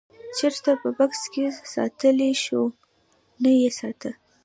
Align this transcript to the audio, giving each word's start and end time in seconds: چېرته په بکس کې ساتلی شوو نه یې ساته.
چېرته 0.37 0.71
په 0.81 0.89
بکس 0.97 1.21
کې 1.33 1.45
ساتلی 1.73 2.31
شوو 2.43 2.63
نه 3.41 3.51
یې 3.59 3.69
ساته. 3.79 4.11